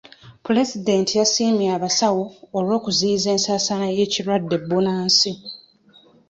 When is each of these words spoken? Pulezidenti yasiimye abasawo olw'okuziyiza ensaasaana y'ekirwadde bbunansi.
Pulezidenti 0.45 1.11
yasiimye 1.19 1.67
abasawo 1.77 2.23
olw'okuziyiza 2.57 3.27
ensaasaana 3.35 3.87
y'ekirwadde 3.97 4.55
bbunansi. 4.61 5.31